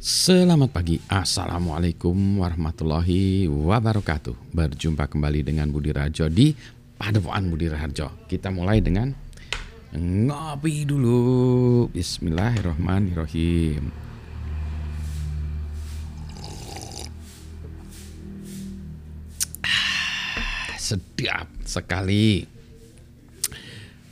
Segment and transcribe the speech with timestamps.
[0.00, 4.32] Selamat pagi, Assalamualaikum warahmatullahi wabarakatuh.
[4.48, 6.56] Berjumpa kembali dengan Budi Rajo di
[6.96, 9.12] Padepokan Budi Rajo Kita mulai dengan
[9.92, 11.84] ngopi dulu.
[11.92, 13.92] Bismillahirrahmanirrahim.
[19.60, 22.48] Ah, Sedap sekali.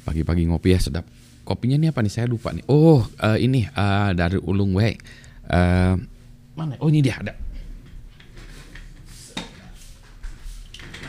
[0.04, 1.08] Pagi-pagi ngopi ya sedap.
[1.48, 2.12] Kopinya ini apa nih?
[2.12, 2.68] Saya lupa nih.
[2.68, 5.96] Oh uh, ini uh, dari Ulung Wei Uh,
[6.52, 6.76] mana?
[6.78, 7.32] Oh ini dia ada.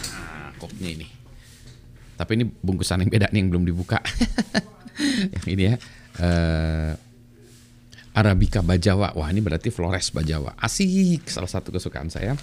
[0.09, 1.07] Nah, kopnya ini.
[2.15, 3.99] Tapi ini bungkusan yang beda nih yang belum dibuka.
[5.35, 5.75] yang ini ya.
[6.19, 6.91] Uh,
[8.15, 9.15] Arabica Bajawa.
[9.15, 10.55] Wah ini berarti Flores Bajawa.
[10.59, 11.27] Asik.
[11.27, 12.35] Salah satu kesukaan saya.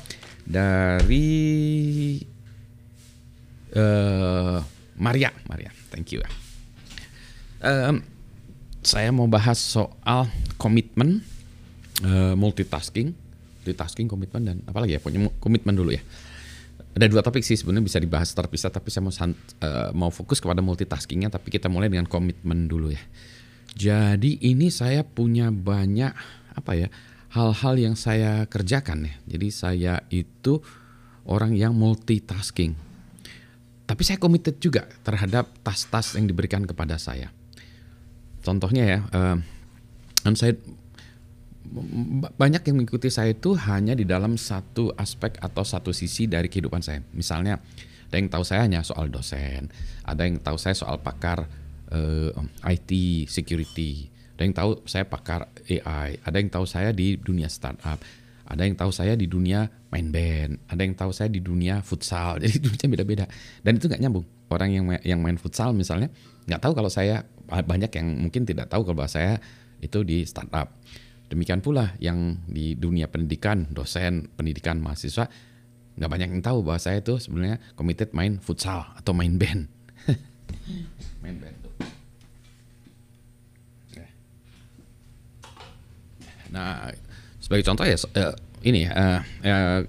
[0.44, 1.26] Dari
[3.76, 4.60] uh,
[4.96, 5.32] Maria.
[5.48, 5.72] Maria.
[5.92, 6.20] Thank you.
[7.60, 8.04] Um,
[8.84, 10.28] saya mau bahas soal
[10.60, 11.24] komitmen
[12.04, 13.14] uh, multitasking,
[13.62, 16.02] multitasking komitmen dan apalagi ya pokoknya komitmen dulu ya.
[16.96, 19.28] Ada dua topik sih sebenarnya bisa dibahas terpisah tapi saya mau uh,
[19.92, 23.02] mau fokus kepada multitaskingnya tapi kita mulai dengan komitmen dulu ya.
[23.76, 26.12] Jadi ini saya punya banyak
[26.56, 26.88] apa ya
[27.36, 29.14] hal-hal yang saya kerjakan ya.
[29.36, 30.64] Jadi saya itu
[31.28, 32.72] orang yang multitasking.
[33.86, 37.30] Tapi saya committed juga terhadap tas-tas yang diberikan kepada saya.
[38.42, 39.38] Contohnya ya, uh,
[40.34, 40.58] saya
[42.36, 46.80] banyak yang mengikuti saya itu hanya di dalam satu aspek atau satu sisi dari kehidupan
[46.80, 47.02] saya.
[47.12, 47.58] Misalnya,
[48.06, 49.68] ada yang tahu saya hanya soal dosen,
[50.06, 51.50] ada yang tahu saya soal pakar
[51.90, 52.90] uh, eh, IT,
[53.26, 54.06] security,
[54.38, 57.98] ada yang tahu saya pakar AI, ada yang tahu saya di dunia startup,
[58.46, 62.38] ada yang tahu saya di dunia main band, ada yang tahu saya di dunia futsal.
[62.42, 63.24] Jadi dunia beda-beda.
[63.64, 64.26] Dan itu nggak nyambung.
[64.46, 66.06] Orang yang yang main futsal misalnya
[66.46, 69.42] nggak tahu kalau saya banyak yang mungkin tidak tahu kalau saya
[69.82, 70.70] itu di startup
[71.26, 75.26] Demikian pula yang di dunia pendidikan, dosen, pendidikan mahasiswa,
[75.98, 79.66] nggak banyak yang tahu bahwa saya itu sebenarnya committed main futsal atau main band.
[81.22, 81.74] main band tuh.
[86.46, 86.94] Nah,
[87.42, 88.32] sebagai contoh ya uh,
[88.62, 89.20] ini uh,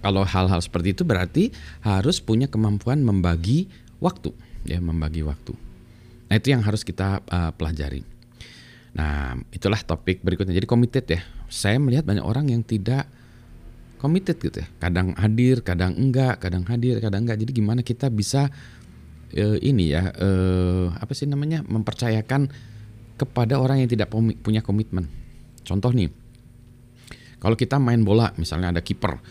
[0.01, 1.53] kalau hal-hal seperti itu berarti
[1.85, 3.69] harus punya kemampuan membagi
[4.01, 4.33] waktu,
[4.65, 5.53] ya membagi waktu.
[6.27, 7.23] Nah itu yang harus kita
[7.55, 8.16] pelajari.
[8.97, 10.57] Nah, itulah topik berikutnya.
[10.57, 11.21] Jadi committed ya.
[11.45, 13.05] Saya melihat banyak orang yang tidak
[14.01, 14.67] committed gitu ya.
[14.81, 17.37] Kadang hadir, kadang enggak, kadang hadir, kadang enggak.
[17.37, 18.49] Jadi gimana kita bisa
[19.37, 21.61] uh, ini ya, uh, apa sih namanya?
[21.61, 22.49] mempercayakan
[23.21, 24.09] kepada orang yang tidak
[24.41, 25.05] punya komitmen.
[25.61, 26.09] Contoh nih.
[27.37, 29.21] Kalau kita main bola, misalnya ada kiper.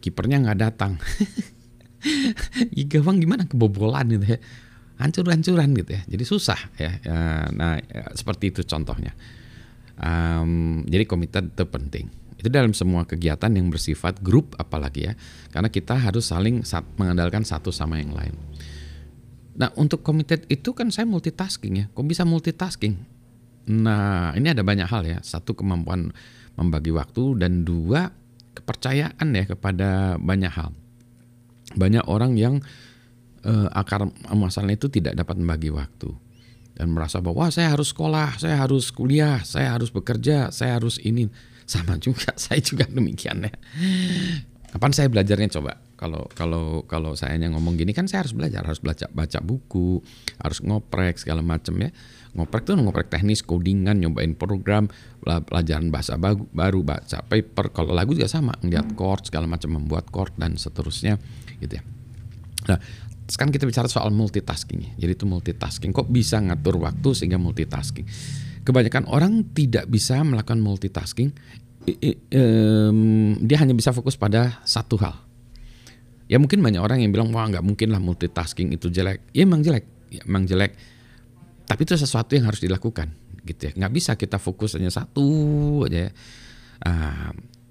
[0.00, 0.96] Kipernya nggak datang.
[2.92, 4.38] gawang gimana kebobolan gitu ya
[5.02, 6.02] hancur-hancuran gitu ya.
[6.06, 6.92] Jadi susah ya.
[7.02, 7.18] ya
[7.50, 9.12] nah, ya, seperti itu contohnya.
[9.98, 12.06] Um, jadi komitmen itu penting.
[12.38, 15.14] Itu dalam semua kegiatan yang bersifat grup apalagi ya.
[15.50, 16.62] Karena kita harus saling
[16.98, 18.34] mengandalkan satu sama yang lain.
[19.52, 21.86] Nah, untuk committed itu kan saya multitasking ya.
[21.92, 22.96] Kok bisa multitasking?
[23.68, 25.18] Nah, ini ada banyak hal ya.
[25.22, 26.10] Satu kemampuan
[26.56, 28.10] membagi waktu dan dua
[28.52, 30.72] kepercayaan ya kepada banyak hal.
[31.78, 32.60] Banyak orang yang
[33.46, 36.10] uh, akar masalahnya itu tidak dapat membagi waktu
[36.72, 41.28] dan merasa bahwa saya harus sekolah, saya harus kuliah, saya harus bekerja, saya harus ini.
[41.68, 43.52] Sama juga, saya juga demikian ya.
[44.72, 45.76] Kapan saya belajarnya coba?
[46.00, 50.02] Kalau kalau kalau saya yang ngomong gini kan saya harus belajar, harus baca baca buku,
[50.40, 51.92] harus ngoprek segala macam ya.
[52.32, 54.88] Ngoprek tuh ngoprek teknis, codingan, nyobain program,
[55.22, 57.70] pelajaran bahasa baru, baru baca paper.
[57.76, 61.20] Kalau lagu juga sama, ngeliat chord segala macam, membuat chord dan seterusnya
[61.60, 61.84] gitu ya.
[62.72, 62.78] Nah,
[63.32, 65.00] sekarang kita bicara soal multitasking.
[65.00, 65.88] Jadi itu multitasking.
[65.96, 68.04] Kok bisa ngatur waktu sehingga multitasking?
[68.60, 71.32] Kebanyakan orang tidak bisa melakukan multitasking.
[73.42, 75.18] dia hanya bisa fokus pada satu hal.
[76.30, 79.26] Ya mungkin banyak orang yang bilang wah nggak mungkin lah multitasking itu jelek.
[79.34, 80.78] Ya emang jelek, ya, emang jelek.
[81.66, 83.10] Tapi itu sesuatu yang harus dilakukan,
[83.42, 83.72] gitu ya.
[83.74, 85.26] Nggak bisa kita fokus hanya satu
[85.90, 86.08] aja.
[86.08, 86.10] Ya.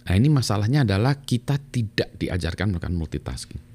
[0.01, 3.70] Nah ini masalahnya adalah kita tidak diajarkan melakukan multitasking.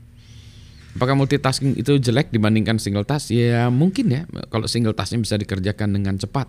[0.97, 3.29] Apakah multitasking itu jelek dibandingkan single task?
[3.29, 4.25] Ya mungkin ya.
[4.49, 6.49] Kalau single tasknya bisa dikerjakan dengan cepat.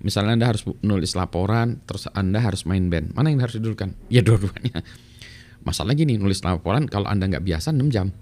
[0.00, 3.12] Misalnya Anda harus nulis laporan, terus Anda harus main band.
[3.12, 3.92] Mana yang harus didulukan?
[4.14, 4.80] Ya dua-duanya.
[5.66, 8.14] Masalah gini, nulis laporan kalau Anda nggak biasa 6 jam.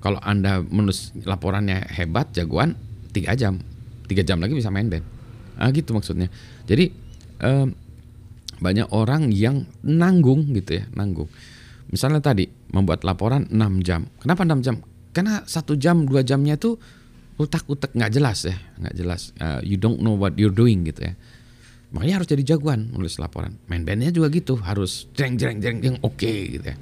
[0.00, 2.74] Kalau Anda menulis laporannya hebat, jagoan,
[3.12, 3.60] 3 jam.
[4.08, 5.04] 3 jam lagi bisa main band.
[5.60, 6.32] Ah gitu maksudnya.
[6.66, 6.90] Jadi
[7.44, 7.66] eh,
[8.58, 11.28] banyak orang yang nanggung gitu ya, nanggung.
[11.90, 14.06] Misalnya tadi membuat laporan 6 jam.
[14.22, 14.76] Kenapa 6 jam?
[15.10, 16.78] Karena satu jam dua jamnya itu
[17.34, 19.34] utak-utak nggak jelas ya, nggak jelas.
[19.42, 21.18] Uh, you don't know what you're doing gitu ya.
[21.90, 23.58] Makanya harus jadi jagoan nulis laporan.
[23.66, 26.76] Main bandnya juga gitu, harus jeng jeng jeng jeng oke okay, gitu ya.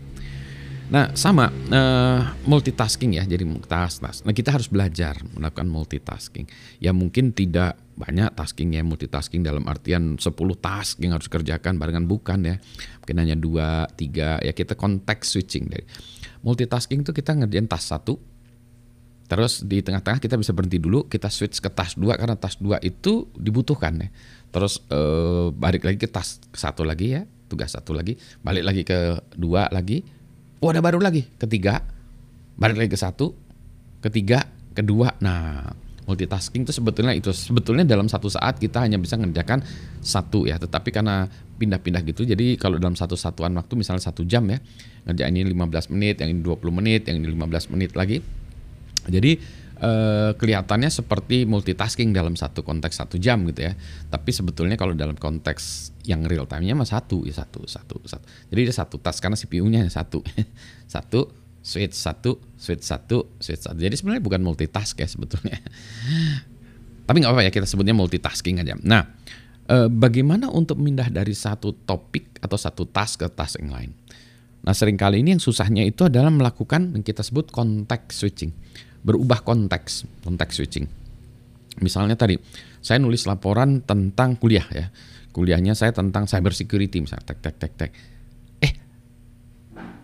[0.89, 4.25] Nah sama uh, multitasking ya, jadi multitasking.
[4.25, 6.49] Nah kita harus belajar melakukan multitasking.
[6.81, 10.25] Ya mungkin tidak banyak tasking ya multitasking dalam artian 10
[10.63, 12.57] task yang harus kerjakan barengan bukan ya.
[13.05, 15.85] Mungkin hanya dua, tiga ya kita konteks switching dari
[16.41, 18.17] multitasking itu kita ngerjain task satu,
[19.29, 22.81] Terus di tengah-tengah kita bisa berhenti dulu, kita switch ke tas 2 karena tas 2
[22.81, 24.09] itu dibutuhkan ya.
[24.49, 29.21] Terus eh, balik lagi ke tas satu lagi ya, tugas satu lagi, balik lagi ke
[29.37, 30.01] dua lagi.
[30.59, 31.87] Oh ada baru lagi, ketiga,
[32.59, 33.31] balik lagi ke satu,
[34.03, 34.43] ketiga,
[34.75, 35.15] kedua.
[35.23, 35.71] Nah
[36.09, 39.63] multitasking itu sebetulnya itu sebetulnya dalam satu saat kita hanya bisa mengerjakan
[40.03, 40.59] satu ya.
[40.59, 44.59] Tetapi karena pindah-pindah gitu jadi kalau dalam satu satuan waktu misalnya satu jam ya
[45.07, 48.19] ngerjain ini 15 menit yang ini 20 menit yang ini 15 menit lagi.
[49.09, 49.39] Jadi
[49.79, 53.73] eh, kelihatannya seperti multitasking dalam satu konteks satu jam gitu ya.
[54.11, 58.25] Tapi sebetulnya kalau dalam konteks yang real time-nya mah satu ya satu satu satu.
[58.51, 60.25] Jadi ada satu tas karena CPU-nya satu
[60.95, 61.31] satu
[61.63, 63.79] switch satu switch satu switch satu.
[63.79, 65.59] Jadi sebenarnya bukan multitask ya sebetulnya.
[67.09, 68.77] Tapi nggak apa-apa ya kita sebutnya multitasking aja.
[68.85, 69.07] Nah,
[69.71, 73.93] eh, bagaimana untuk pindah dari satu topik atau satu task ke task yang lain?
[74.59, 78.53] Nah, sering kali ini yang susahnya itu adalah melakukan yang kita sebut context switching
[79.03, 80.87] berubah konteks, konteks switching.
[81.79, 82.35] Misalnya tadi,
[82.83, 84.91] saya nulis laporan tentang kuliah ya.
[85.31, 87.91] Kuliahnya saya tentang cyber security misalnya, tek tek tek tek.
[88.59, 88.73] Eh,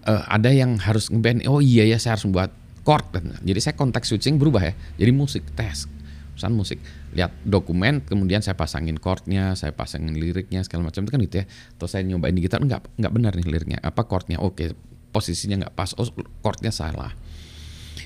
[0.06, 2.54] uh, ada yang harus ngeband, oh iya ya saya harus membuat
[2.86, 3.04] chord.
[3.42, 4.74] Jadi saya konteks switching berubah ya.
[5.00, 5.90] Jadi musik, tes,
[6.36, 6.78] pesan musik.
[7.16, 11.46] Lihat dokumen, kemudian saya pasangin chordnya, saya pasangin liriknya, segala macam itu kan gitu ya.
[11.74, 13.78] Atau saya nyobain di gitar, enggak, enggak benar nih liriknya.
[13.82, 14.38] Apa chordnya?
[14.38, 14.76] Oke,
[15.10, 15.90] posisinya enggak pas.
[15.98, 16.06] Oh,
[16.44, 17.10] chordnya salah.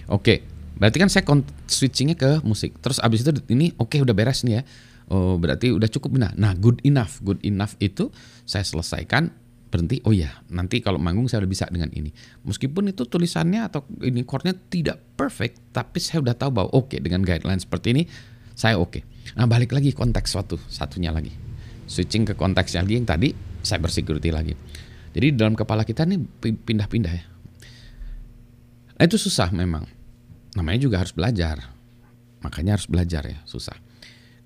[0.08, 0.40] Oke,
[0.79, 1.27] Berarti kan saya
[1.67, 2.79] switchingnya ke musik.
[2.79, 4.63] Terus abis itu ini oke okay, udah beres nih ya.
[5.11, 6.33] Oh berarti udah cukup benar.
[6.39, 8.15] Nah good enough, good enough itu
[8.47, 9.35] saya selesaikan
[9.69, 10.01] berhenti.
[10.07, 12.15] Oh ya nanti kalau manggung saya udah bisa dengan ini.
[12.47, 16.99] Meskipun itu tulisannya atau ini chordnya tidak perfect, tapi saya udah tahu bahwa oke okay,
[17.03, 18.03] dengan guideline seperti ini
[18.55, 19.03] saya oke.
[19.03, 19.03] Okay.
[19.35, 21.35] Nah balik lagi konteks suatu satunya lagi.
[21.89, 23.29] Switching ke konteks yang lagi yang tadi
[23.65, 24.55] cyber security lagi.
[25.17, 27.25] Jadi dalam kepala kita nih pindah-pindah ya.
[28.99, 29.98] Nah itu susah memang
[30.59, 31.63] namanya juga harus belajar.
[32.43, 33.79] Makanya harus belajar ya, susah.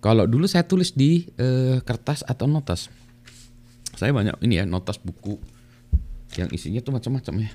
[0.05, 2.93] Kalau dulu saya tulis di eh, kertas atau notas.
[3.97, 5.41] Saya banyak ini ya, notas buku
[6.37, 7.51] yang isinya tuh macam-macam ya.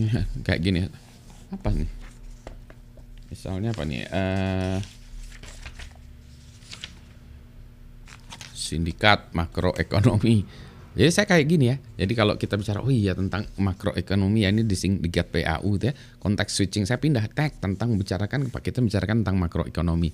[0.00, 0.20] ya.
[0.44, 0.78] Kayak gini.
[1.52, 1.88] Apa nih?
[3.32, 4.06] Misalnya apa nih?
[4.12, 4.78] Uh,
[8.52, 10.42] sindikat makroekonomi
[10.96, 11.76] jadi saya kayak gini ya.
[12.00, 15.94] Jadi kalau kita bicara oh iya tentang makroekonomi ya ini di di PAU itu ya.
[16.16, 20.08] Konteks switching saya pindah tag tentang membicarakan kita bicarakan tentang makroekonomi.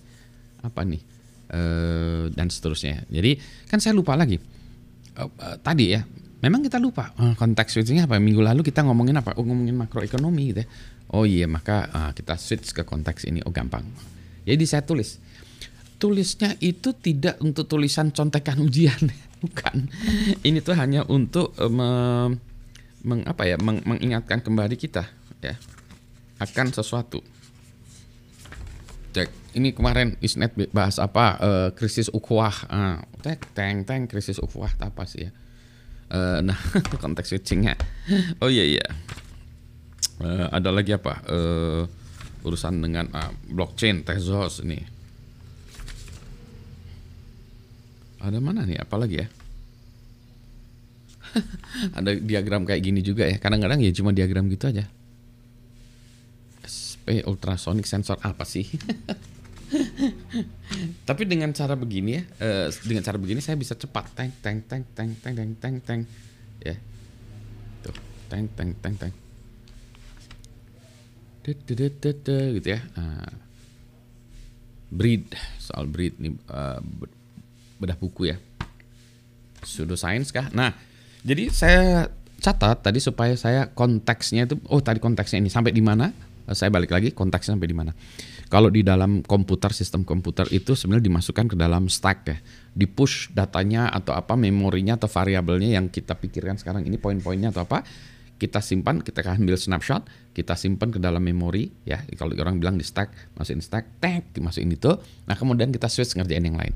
[0.67, 0.99] Apa nih?
[1.47, 1.61] E,
[2.35, 3.07] dan seterusnya.
[3.07, 3.39] Jadi
[3.71, 4.43] kan saya lupa lagi.
[5.15, 6.03] E, e, tadi ya.
[6.43, 8.19] Memang kita lupa konteks switchingnya apa?
[8.19, 9.39] Minggu lalu kita ngomongin apa?
[9.39, 10.69] Oh ngomongin makroekonomi gitu ya.
[11.15, 13.39] Oh iya maka uh, kita switch ke konteks ini.
[13.47, 13.87] Oh gampang.
[14.43, 15.23] Jadi saya tulis.
[16.03, 18.99] Tulisnya itu tidak untuk tulisan contekan ujian
[19.47, 19.87] bukan.
[20.43, 21.91] Ini tuh hanya untuk uh, me,
[23.07, 25.07] meng, apa ya meng, mengingatkan kembali kita
[25.39, 25.55] ya
[26.43, 27.23] akan sesuatu.
[29.15, 32.67] Cek ini kemarin isnet bahas apa uh, krisis ukhuwah.
[32.67, 35.31] Uh, tek teng teng krisis ukhuwah apa sih ya.
[36.11, 36.59] Uh, nah
[37.03, 37.79] konteks switchingnya
[38.43, 38.87] oh iya iya.
[40.19, 41.23] Uh, ada lagi apa?
[41.31, 41.87] Uh,
[42.43, 44.92] urusan dengan uh, blockchain Tezos ini
[48.23, 48.79] ada mana nih?
[48.79, 49.29] Apalagi ya?
[51.99, 53.37] Ada diagram kayak gini juga ya.
[53.41, 54.85] Kadang-kadang ya cuma diagram gitu aja.
[56.63, 58.69] SP ultrasonic sensor apa sih?
[61.09, 64.13] Tapi dengan cara begini ya uh, dengan cara begini saya bisa cepat.
[64.13, 66.01] Teng teng teng teng teng teng teng teng.
[66.63, 66.77] Ya.
[67.83, 67.97] Tuh.
[68.29, 69.13] Teng teng teng teng.
[72.61, 72.81] Gitu ya.
[72.95, 73.33] Uh,
[74.93, 75.33] breed.
[75.59, 76.79] Soal breed nih uh,
[77.83, 78.37] bedah buku ya.
[79.63, 80.47] Pseudoscience kah?
[80.55, 80.75] Nah,
[81.27, 82.11] jadi saya
[82.43, 86.11] catat tadi supaya saya konteksnya itu oh tadi konteksnya ini sampai di mana?
[86.51, 87.95] Saya balik lagi konteksnya sampai di mana.
[88.51, 92.37] Kalau di dalam komputer sistem komputer itu sebenarnya dimasukkan ke dalam stack ya.
[92.75, 97.65] Di push datanya atau apa memorinya atau variabelnya yang kita pikirkan sekarang ini poin-poinnya atau
[97.65, 97.87] apa
[98.43, 100.03] kita simpan, kita ambil snapshot,
[100.35, 102.03] kita simpan ke dalam memori ya.
[102.19, 104.99] Kalau orang bilang di stack, masukin stack, tag, dimasukin itu.
[105.31, 106.75] Nah, kemudian kita switch ngerjain yang lain.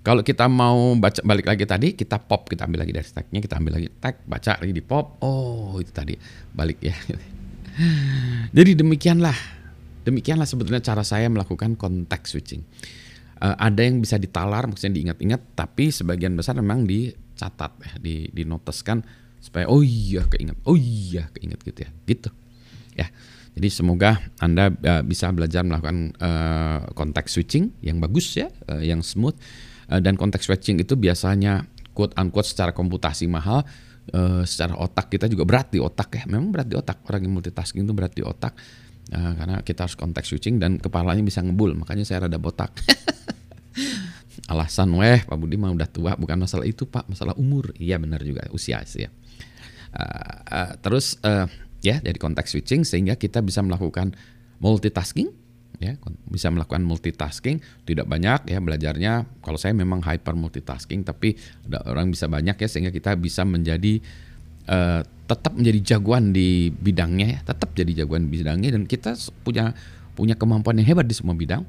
[0.00, 3.60] Kalau kita mau baca balik lagi tadi, kita pop, kita ambil lagi dari stacknya, kita
[3.60, 5.20] ambil lagi tag, baca lagi di pop.
[5.20, 6.16] Oh, itu tadi
[6.56, 6.96] balik ya.
[8.56, 9.36] Jadi demikianlah,
[10.08, 12.64] demikianlah sebetulnya cara saya melakukan konteks switching.
[13.40, 19.00] uh, ada yang bisa ditalar maksudnya diingat-ingat tapi sebagian besar memang dicatat ya di dinoteskan
[19.40, 22.30] supaya oh iya keinget oh iya keinget gitu ya gitu
[22.92, 23.08] ya
[23.56, 29.34] jadi semoga anda uh, bisa belajar melakukan uh, switching yang bagus ya uh, yang smooth
[29.98, 33.66] dan konteks switching itu biasanya quote unquote secara komputasi mahal
[34.14, 36.24] uh, secara otak kita juga berat di otak ya.
[36.30, 38.54] Memang berat di otak orang yang multitasking itu berat di otak.
[39.10, 42.70] Uh, karena kita harus konteks switching dan kepalanya bisa ngebul makanya saya rada botak.
[44.52, 47.74] Alasan weh Pak Budi mah udah tua bukan masalah itu Pak masalah umur.
[47.74, 49.10] Iya benar juga usia sih ya.
[49.90, 51.50] Uh, uh, terus uh,
[51.82, 54.14] ya dari konteks switching sehingga kita bisa melakukan
[54.62, 55.39] multitasking
[55.80, 55.96] ya
[56.28, 62.12] bisa melakukan multitasking tidak banyak ya belajarnya kalau saya memang hyper multitasking tapi ada orang
[62.12, 64.04] bisa banyak ya sehingga kita bisa menjadi
[64.68, 69.72] uh, tetap menjadi jagoan di bidangnya ya tetap jadi jagoan di bidangnya dan kita punya
[70.12, 71.64] punya kemampuan yang hebat di semua bidang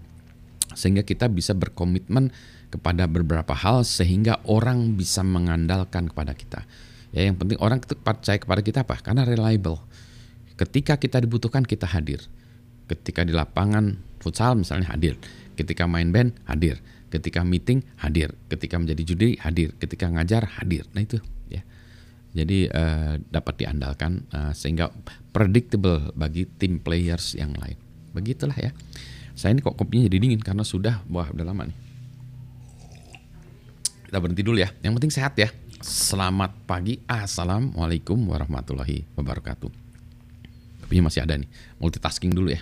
[0.76, 2.36] sehingga kita bisa berkomitmen
[2.68, 6.68] kepada beberapa hal sehingga orang bisa mengandalkan kepada kita
[7.12, 8.96] Ya yang penting orang itu percaya kepada kita apa?
[9.04, 9.84] Karena reliable.
[10.56, 12.24] Ketika kita dibutuhkan kita hadir.
[12.92, 15.16] Ketika di lapangan futsal misalnya hadir.
[15.56, 16.84] Ketika main band hadir.
[17.08, 18.36] Ketika meeting hadir.
[18.52, 19.72] Ketika menjadi judi hadir.
[19.80, 20.84] Ketika ngajar hadir.
[20.92, 21.64] Nah itu ya.
[22.32, 24.92] Jadi uh, dapat diandalkan uh, sehingga
[25.32, 27.80] predictable bagi tim players yang lain.
[28.12, 28.72] Begitulah ya.
[29.36, 31.78] Saya ini kok kopinya jadi dingin karena sudah wah udah lama nih.
[34.12, 34.68] Kita berhenti dulu ya.
[34.84, 35.48] Yang penting sehat ya.
[35.82, 39.72] Selamat pagi, Assalamualaikum warahmatullahi wabarakatuh.
[40.86, 41.50] Tapi masih ada nih,
[41.82, 42.62] multitasking dulu ya.